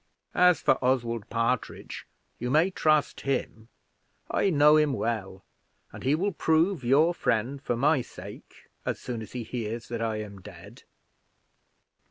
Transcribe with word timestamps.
As 0.33 0.59
for 0.61 0.83
Oswald 0.83 1.29
Partridge, 1.29 2.07
you 2.39 2.49
may 2.49 2.71
trust 2.71 3.21
him; 3.21 3.67
I 4.31 4.49
know 4.49 4.75
him 4.75 4.93
well; 4.93 5.43
and 5.91 6.01
he 6.03 6.15
will 6.15 6.31
prove 6.31 6.83
your 6.83 7.13
friend 7.13 7.61
for 7.61 7.75
my 7.75 8.01
sake, 8.01 8.65
as 8.83 8.99
soon 8.99 9.21
as 9.21 9.33
he 9.33 9.43
hears 9.43 9.89
that 9.89 10.01
I 10.01 10.15
am 10.15 10.41
dead. 10.41 10.81